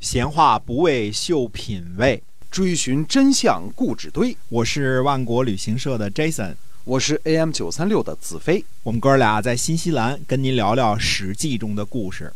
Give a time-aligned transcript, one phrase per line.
[0.00, 4.34] 闲话不为秀品味，追寻真相故纸堆。
[4.48, 8.64] 我是万国旅行社的 Jason，我是 AM 九三六的子飞。
[8.82, 12.32] 我们哥俩在新西兰跟您聊聊《史记》中的故事。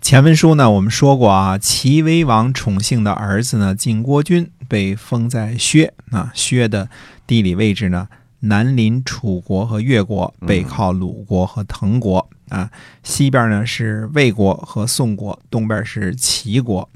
[0.00, 6.88] 前文书呢，我们说过啊，齐威王宠幸的儿子呢，晋国君被封在薛啊，薛的
[7.26, 8.08] 地理位置呢，
[8.40, 12.70] 南临楚国和越国，北靠鲁国和滕国啊，
[13.02, 16.88] 西边呢是魏国和宋国，东边是齐国。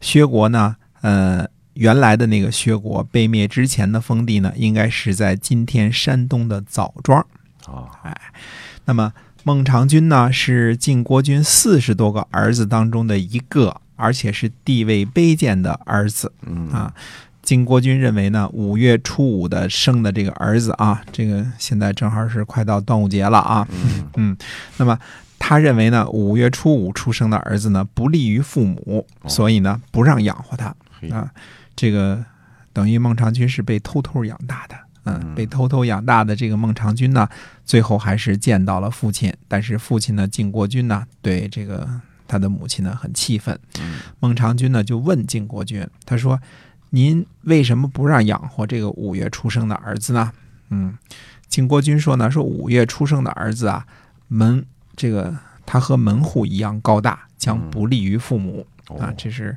[0.00, 7.20] 薛国呢，呃，原来的那个薛国被灭之前的封地呢，应该是在今天山东的枣庄
[7.66, 7.88] 啊。
[8.02, 8.16] 哎，
[8.86, 9.12] 那么
[9.42, 16.32] 孟尝君呢，是晋国君四十多个儿子当中的一个，而且是地位卑贱的儿子。
[16.46, 16.94] 嗯啊，
[17.44, 23.68] 晋国君认为呢，五月初五的生的这个儿子啊，这个现在正好是快到端午节了啊。
[23.70, 24.36] 嗯嗯，
[24.78, 24.98] 那么
[25.38, 31.30] 他认为呢，五月初五出生的儿子呢，不利于父母，哦所以呢，不让养活他嘿啊。
[31.76, 32.24] 这个
[32.72, 37.28] 等于孟尝君是被偷偷养大的，嗯，嗯被偷偷养大的这个孟尝君呢，
[37.64, 41.86] 最后还是见到了父亲，但是父亲呢，晋国君呢，对这个
[42.26, 43.58] 他的母亲呢很气愤。
[43.78, 46.40] 嗯孟尝君呢就问晋国君，他说
[46.94, 50.30] ：“您为什么不让养活这个五月出生的儿子呢？”
[50.70, 50.96] 嗯，
[51.48, 53.84] 晋国君说呢，说五月出生的儿子啊，
[54.28, 54.64] 门
[54.94, 58.66] 这个他和门户一样高大，将不利于父母。
[58.88, 59.56] 哦啊，这是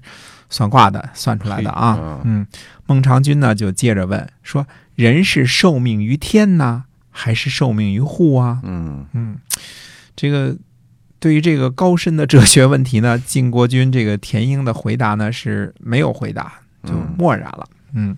[0.49, 2.21] 算卦的算出来的啊嗯。
[2.23, 2.47] 嗯，
[2.85, 4.65] 孟尝君呢就接着问说
[4.95, 9.37] ：“人是受命于天呢，还是受命于户啊？”嗯嗯，
[10.15, 10.55] 这个
[11.19, 17.67] 对于这个高深的哲学问题呢，晋国君这个田英的回答呢是没有回答，就嗯默然了。
[17.93, 18.15] 嗯，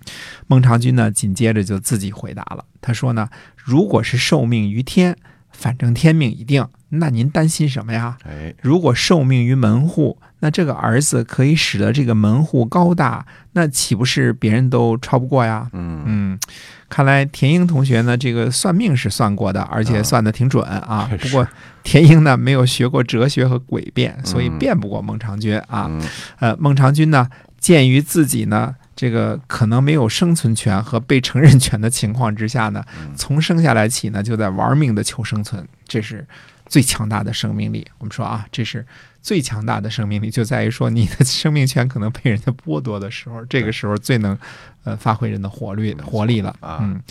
[0.48, 5.16] 孟尝君呢紧接着就自己回答了，他说呢，如果是受命于天，
[5.60, 8.18] 反正天命已定，那您担心什么呀？
[8.24, 15.68] 哎如果受命于门户，那这个儿子可以使得这个门户高大，那岂不是别人都超不过呀？
[15.74, 16.40] 嗯嗯，
[16.88, 21.10] 看来田英同学呢，这个算命是算过的，而且算的挺准啊。
[21.12, 21.46] 是不过
[21.84, 25.88] 田英呢，没有学过哲学和诡辩，所以嗯辩不过孟尝君啊。
[25.90, 26.02] 嗯
[26.40, 27.28] 呃，孟尝君呢，
[27.60, 36.28] 鉴于自己呢，这个可能没有生存权和被承认权的情况之下呢，嗯从生下来起呢，就在玩命的求生存，这是
[36.66, 37.88] 最强大的生命力。
[38.00, 38.86] 我们说啊，这是
[39.22, 44.38] 最强大的生命力，就在于说你的生命权可能被人家剥夺的时候，这个时候最能
[44.84, 46.54] 呃发挥人的活力活力了。
[46.60, 47.02] 啊嗯，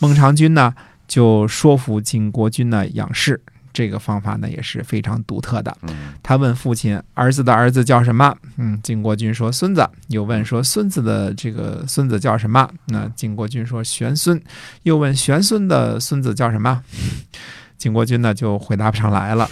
[0.00, 0.74] 孟尝君呢
[1.06, 3.40] 就说服晋国君呢养士，
[3.78, 5.72] 这个方法呢也是非常独特的。
[5.82, 14.42] 嗯他问父亲：“儿子的儿子叫什么？”嗯，晋国君说：“孙子。”又问说：“孙子的这个孙子叫什么？”那晋国君说：“玄孙。”
[14.82, 16.82] 又问：“玄孙的孙子叫什么？”
[17.78, 19.48] 晋国君呢就回答不上来了。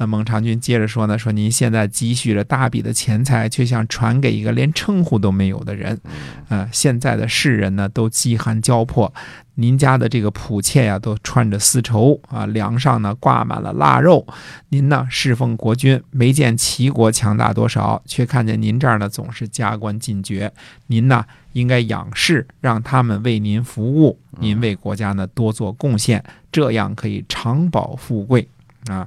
[0.00, 5.92] 那孟尝君接着说呢：“说您现在积蓄着大笔的钱财，却想传给一个连称呼都没有的人。
[6.04, 6.10] 嗯
[6.48, 9.12] 呃，现在的世人呢都饥寒交迫，
[9.56, 14.26] 您家的这个仆妾呀都穿着丝绸啊，梁上呢挂满了腊肉。
[14.70, 20.50] 您呢侍奉国君，没见齐国强大多少，却看见您这儿呢总是加官进爵。
[20.86, 21.22] 您呢
[21.52, 28.48] 应该仰视，让他们为您服务，您为国家呢多做贡献，这样可以长保富贵
[28.86, 29.06] 啊。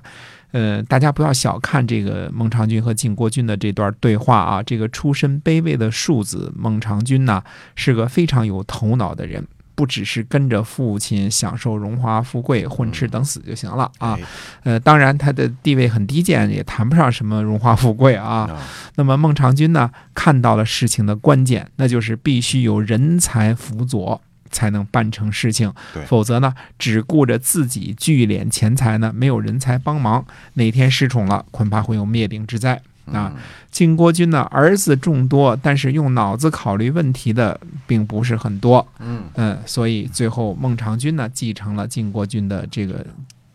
[0.51, 4.61] 呃，大家不要小看这个孟尝君和晋国君的这段对话啊。
[4.61, 7.43] 这个出身卑微的庶子孟尝君呢，
[7.75, 14.13] 是个非常有头脑的人，不只是跟着父亲享受荣华富贵、混吃等死就行了啊。
[14.13, 14.23] 哎
[14.65, 18.45] 呃，当然他的地位很低贱，也谈不上什么荣华富贵啊。
[18.45, 18.61] 啊
[18.93, 24.21] 那么孟尝君呢，看到了事情的关键，那就是必须有人才辅佐。
[24.53, 25.73] 才能办成事情，
[26.07, 32.81] 否则呢，只顾着自己聚敛钱财呢，没有人才帮忙，哪天失宠了，恐怕会有灭顶之灾。
[33.11, 38.87] 啊嗯晋国君呢，儿子众多，但是用脑子考虑问题的并不是很多。
[38.99, 43.05] 嗯嗯，所以最后孟尝君呢，继承了晋国君的这个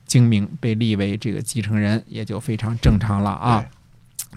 [0.04, 3.64] 精明，被立为这个继承人，也就非常正常了啊。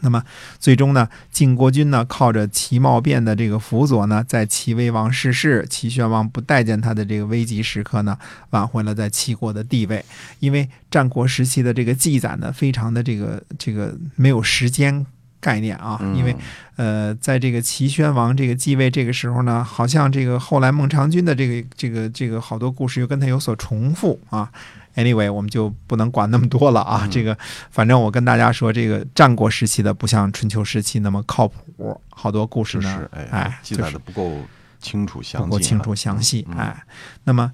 [0.02, 0.24] 对那么
[0.60, 8.18] 最终呢，晋国君呢靠着齐茂变的这个辅佐呢，在齐威王逝世、齐宣王不待见他的这个危急时刻呢，
[8.50, 10.03] 挽回了在齐国的地位。
[10.40, 15.06] 因为战国时期的这个记载呢，非常的这个这个没有时间
[15.40, 16.36] 概念啊，嗯因为
[16.76, 24.52] 呃，在这个齐宣王这个继位这个时候呢，好像这个后来孟尝君的这个这个这个好多故事又跟他有所重复啊。
[24.96, 27.02] Anyway，我们就不能管那么多了啊。
[27.03, 27.38] 嗯这个
[27.70, 34.41] 反正我跟大家说，这个战国时期的不像春秋时期那么靠谱，好多故事呢哎哎，记就是载的不够
[34.79, 36.46] 清楚详细，不够清楚详细。
[36.49, 36.84] 嗯哎，
[37.23, 37.52] 那么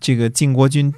[0.00, 0.92] 这个晋国君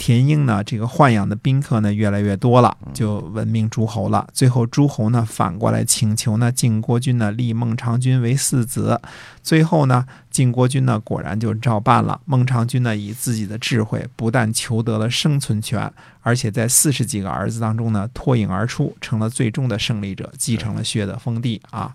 [0.00, 4.26] 田英呢，这个豢养的宾客呢越来越多了，就闻名诸侯了。
[4.32, 8.98] 最后诸侯呢反过来请求呢晋国君呢立孟尝君为嗣子。
[9.42, 12.18] 最后呢晋国君呢果然就照办了。
[12.24, 15.92] 孟尝君呢以自己的智慧，不但求得了生存权，
[16.22, 21.94] 而且在四十几个儿子当中呢脱颖而出，成了最终的胜利者，继承了薛的封地啊。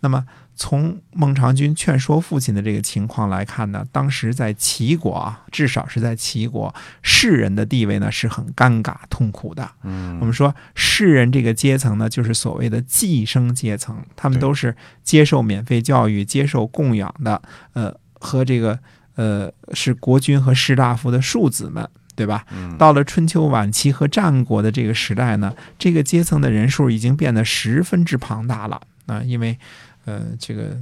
[0.00, 0.26] 那么。
[0.58, 9.70] 从孟尝君劝说父亲的这个情况来看呢，当时在齐国啊，至少是在齐国，士人的地位呢是很尴尬痛苦的。
[9.82, 14.74] 嗯，我们说士人这个阶层呢，就是所谓的寄生阶层，他们都是
[15.04, 17.42] 接受免费教育、接受供养的，
[17.74, 18.78] 呃，和这个
[19.16, 22.46] 呃是国君和士大夫的庶子们，对吧？
[22.78, 29.58] 到了春秋晚期和战国的这个时代呢，这个阶层的人数已经变得十分之庞大了啊，因为。
[30.06, 30.76] 呃，这个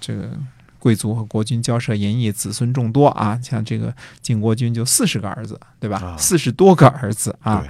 [0.00, 0.30] 这个
[0.78, 3.38] 贵族和国君交涉淫逸，子孙众多啊。
[3.42, 6.16] 像这个晋国君就四十个儿子，对吧？
[6.18, 7.62] 四十多个儿子啊。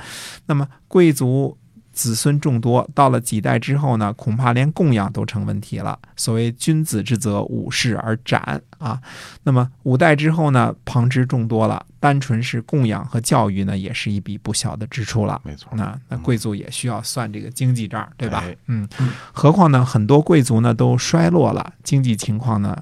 [0.47, 1.59] 那么贵族。
[1.97, 5.99] 子孙众多，到了几代之后呢，恐怕连供养都成问题了。
[6.15, 9.01] 所谓君子之泽，五世而斩啊。
[9.43, 15.41] 那么五代之后呢，旁支众多了，单纯是供养和教育呢，也是一笔不小的支出了。
[15.43, 18.45] 没错，那那贵族也需要算这个经济账，对吧？
[18.67, 18.87] 嗯，
[19.33, 22.77] 何况呢，很多贵族呢都衰落了，经济情况呢。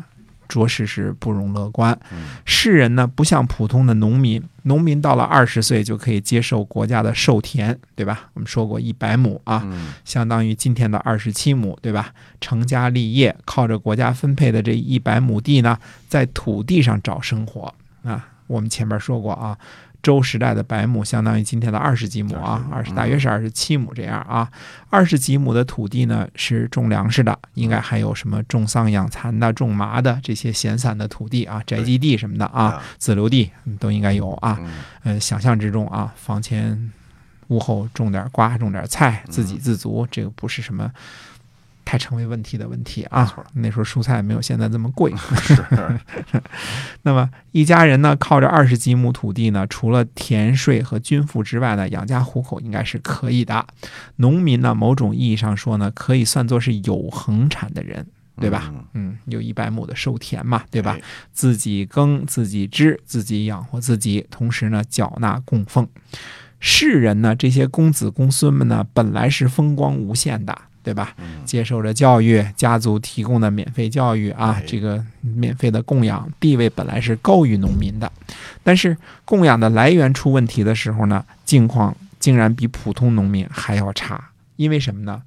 [0.55, 1.99] 着实是不容乐观。
[2.45, 8.31] 士人呢，不像普通的农民，农民到了二十岁就可以接受国家的授田，对吧？
[8.35, 9.67] 我们说过一百亩啊，
[10.05, 12.13] 相当于今天的二十七亩，对吧？
[12.41, 15.77] 成家立业，靠着国家分配的这一百亩地呢，
[16.09, 17.75] 在土地上找生活
[18.05, 18.29] 啊。
[18.47, 19.59] 我们前面说过啊。
[20.05, 24.47] 周时代的百亩相当于今天的二十几亩啊，二十大约是二十七亩这样啊。
[24.91, 34.61] 二十几亩的土地呢是种粮食的，应该还有什么种桑养蚕的、种麻的这些闲散的土地啊，宅基地什么的啊，自留地都应该有啊。
[35.05, 36.93] 嗯，想象之中啊，房前
[37.49, 40.93] 屋后种点瓜，种点菜，自给自足，这个不是什么。
[41.85, 43.45] 太成为问题的问题啊！
[43.55, 45.13] 那时候蔬菜没有现在这么贵。
[45.43, 45.57] 是。
[47.03, 53.67] 那么一家人呢，靠着二十几亩土地呢，除了田税和军赋之外呢，养家糊口应该是可以的。
[54.17, 58.07] 农民呢，某种意义上说呢，可以算作是有恒产的人，
[58.41, 58.73] 对吧？
[58.95, 60.97] 嗯，有一百亩的授田嘛，对吧？
[61.33, 65.87] 自己耕，自己织，自己养活自己，同时呢，缴纳供奉。
[66.61, 70.57] 世人呢，这些公子公孙们呢，本来是风光无限的。
[70.85, 71.17] 对吧？
[71.47, 78.13] 接受着教育，家族提供的免费教育啊，这个免费的供养，地位本来是高于农民的，
[78.63, 84.31] 但是供养的来源出问题的时候呢，境况竟然比普通农民还要差。
[84.57, 85.23] 因为什么呢？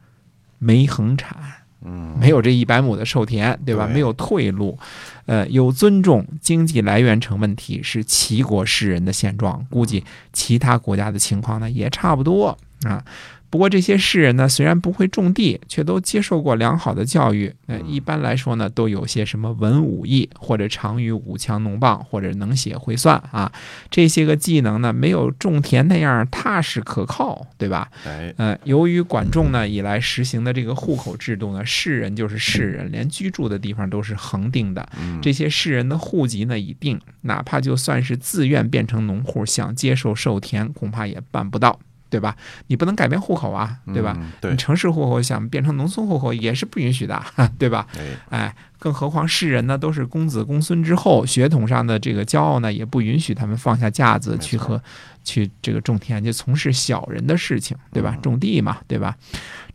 [0.60, 1.36] 没恒产，
[1.84, 3.86] 嗯，没有这一百亩的授田，对吧？
[3.86, 4.80] 没有退路，
[5.26, 9.66] 呃，有尊重，经济来源成问题，是齐国士人的现状。
[9.70, 13.04] 估计其他国家的情况呢，也差不多啊。
[13.50, 17.54] 不过这些士人呢，虽然不会种地，却都接受过良好的教育。
[17.66, 23.52] 那，一般来说呢，都有些什么文武艺，或者长于舞枪弄棒，或者能写会算啊。
[23.90, 27.90] 这些个技能呢，没有种田那样踏实可靠，对吧？
[28.06, 34.88] 哎，呃，由于管仲呢以来实行的这个户口制度呢，士人就是士人，连居住的地方都是恒定的。
[35.22, 41.80] 这些士人的户籍呢已定，哪怕就算是自愿变成农户，想接受授田，恐怕也办不到。
[42.10, 42.36] 对吧？
[42.68, 44.18] 你不能改变户口啊，对吧？
[44.42, 47.22] 对，你城市户口想变成农村户口也是不允许的，
[47.60, 47.88] 对吧？
[48.30, 54.82] 哎，更何况世人呢，都是公子公孙之后，血统上的这个骄傲呢，也不允许他们放下架子去和
[55.24, 58.18] 去这个种田，去从事小人的事情，对吧？
[58.22, 59.16] 种地嘛，对吧？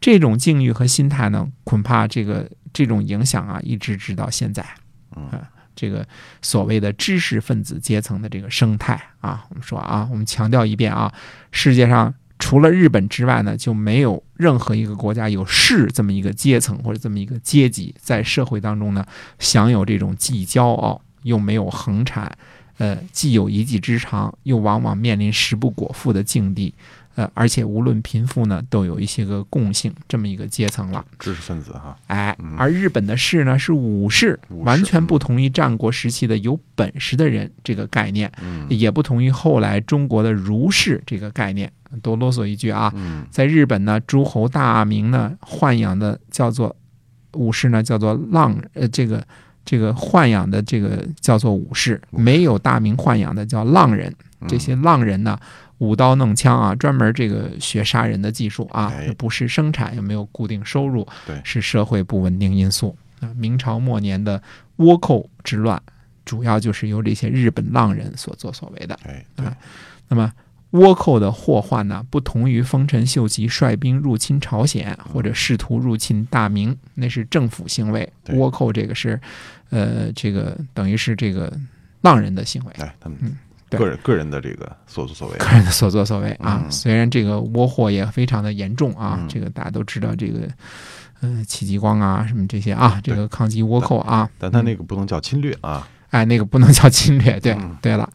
[0.00, 4.64] 这种境遇和心态呢，恐怕这个这种影响啊，一直直到现在，
[5.16, 5.28] 嗯。
[5.74, 6.06] 这个
[6.42, 11.10] 所谓的知识分子阶层的这个生态啊，我们说啊，我们强调一遍啊，
[11.50, 19.06] 世界上除了日本之外呢，就没有任何一个国家有士这么一个阶层或者这么一个阶级，在社会当中呢，
[19.38, 22.36] 享有这种既骄傲又没有恒产，
[22.78, 26.74] 呃，既有一技之长，又往往面临食不果腹的境地。
[27.14, 31.04] 呃，而且无论贫富呢，都有一些个共性，这么一个阶层了。
[31.20, 38.32] 知识分子哈，哎，而日本的士呢是武士，完全不同于战国时期的有本事的人这个概念，
[38.68, 41.70] 也不同于后来中国的儒士这个概念。
[42.00, 42.92] 多啰嗦一句啊，
[43.30, 46.74] 在日本呢，诸侯大名呢豢养的叫做
[47.34, 49.26] 武士呢，叫做浪，呃，这个
[49.64, 54.14] 这个豢养的这个叫做武士，没有大名豢养的叫浪人。
[54.48, 55.38] 这些浪人呢。
[55.78, 61.04] 舞刀弄枪啊，专门这个学杀人的技术啊，不是生产，也没有固定收入，
[61.42, 63.28] 是社会不稳定因素啊。
[63.34, 64.40] 明朝末年的
[64.76, 65.82] 倭寇之乱，
[66.24, 68.96] 主要就是由这些日本浪人所作所为的。
[69.02, 69.56] 哎，啊，
[70.06, 70.32] 那么
[70.72, 78.10] 倭寇的祸患呢，不同于丰臣秀吉率兵入侵朝鲜或者试图入侵大明，那是政府行为。
[78.28, 79.20] 倭寇这个是，
[79.68, 81.52] 呃，这个等于是这个
[82.00, 82.72] 浪人的行为。
[82.78, 83.18] 哎，他们
[83.68, 86.62] 个人个人的这个所作所为个，人的所作所为啊。
[86.64, 90.48] 嗯虽然这个倭祸也非常的严重啊，嗯这个大家都知道，这个
[91.20, 95.86] 呃戚继光啊什么这些啊，这个抗击倭寇啊，但他那个不能叫侵略啊。
[96.12, 97.40] 哎，那个不能叫侵略。
[97.40, 98.08] 对嗯，对了，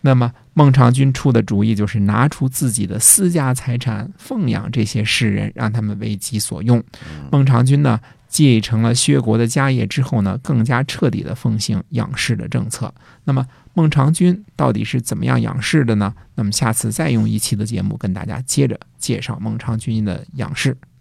[0.00, 6.78] 那么孟尝君出的主意就是拿出自己的私家财产奉养这些士人，让他们为己所用。
[7.04, 12.92] 嗯孟尝君呢，继承了薛国的家业之后呢，更加彻底的奉行养士的政策。
[13.24, 16.14] 那么孟尝君到底是怎么样养士的呢？
[16.36, 20.76] 那么下次再用一期的节目跟大家接着介绍孟尝君的养士。